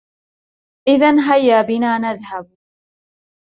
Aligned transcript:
إذاً 0.87 1.31
هيا 1.33 1.61
بنا 1.61 1.97
نذهب. 1.97 2.51